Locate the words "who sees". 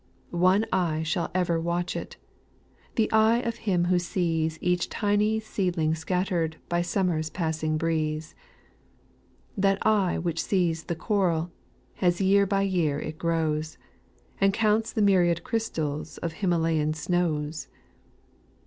3.85-4.57